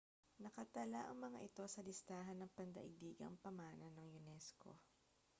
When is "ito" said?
1.47-1.63